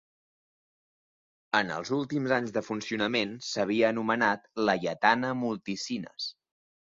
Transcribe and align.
En 1.57 1.67
els 1.73 1.91
últims 1.97 2.33
anys 2.37 2.55
de 2.55 2.63
funcionament 2.69 3.35
s'havia 3.49 3.91
anomenat 3.95 4.49
Laietana 4.71 5.35
Multicines. 5.45 6.29